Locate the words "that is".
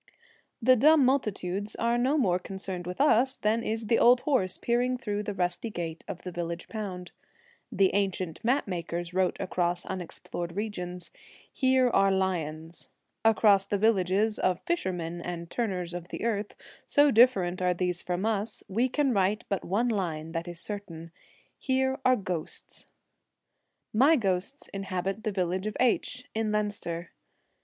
20.31-20.59